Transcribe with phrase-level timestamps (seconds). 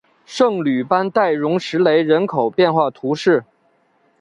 [0.25, 3.45] 圣吕班代容什雷人口变化图示